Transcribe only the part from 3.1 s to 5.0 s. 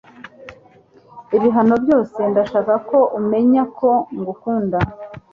umenya ko ngukunda